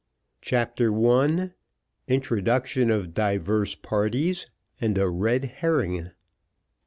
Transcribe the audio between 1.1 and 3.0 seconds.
I Introduction